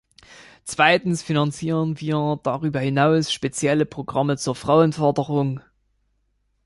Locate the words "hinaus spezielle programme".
2.79-4.35